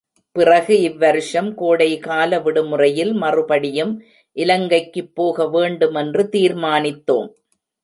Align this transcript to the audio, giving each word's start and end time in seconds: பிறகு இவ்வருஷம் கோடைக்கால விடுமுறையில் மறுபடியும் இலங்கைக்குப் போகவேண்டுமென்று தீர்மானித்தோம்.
பிறகு 0.35 0.75
இவ்வருஷம் 0.89 1.49
கோடைக்கால 1.57 2.41
விடுமுறையில் 2.41 3.13
மறுபடியும் 3.13 3.93
இலங்கைக்குப் 4.37 5.13
போகவேண்டுமென்று 5.15 6.23
தீர்மானித்தோம். 6.31 7.29